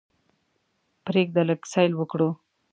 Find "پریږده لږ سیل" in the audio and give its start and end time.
1.05-1.91